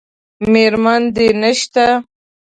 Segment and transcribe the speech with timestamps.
[0.51, 1.85] میرمن دې نشته؟